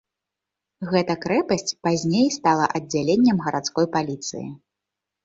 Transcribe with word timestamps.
Гэта 0.93 1.13
крэпасць 1.25 1.75
пазней 1.87 2.25
стала 2.37 2.65
аддзяленнем 2.79 3.37
гарадской 3.49 3.87
паліцыі. 3.97 4.43